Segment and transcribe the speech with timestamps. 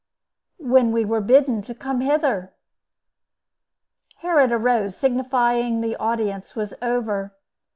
[0.57, 2.55] "When we were bidden come hither."
[4.23, 7.35] Herod arose, signifying the audience was over.